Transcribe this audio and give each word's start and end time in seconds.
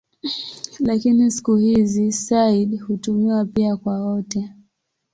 Lakini 0.79 1.31
siku 1.31 1.55
hizi 1.55 2.11
"sayyid" 2.11 2.79
hutumiwa 2.81 3.45
pia 3.45 3.77
kwa 3.77 3.99
wote. 4.05 4.53